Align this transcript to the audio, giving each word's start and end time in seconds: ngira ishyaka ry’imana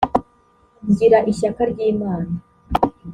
ngira 0.89 1.19
ishyaka 1.31 1.61
ry’imana 1.71 2.31